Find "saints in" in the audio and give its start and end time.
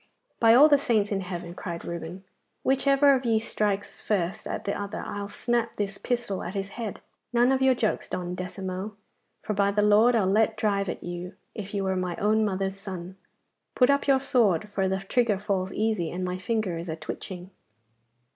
0.79-1.21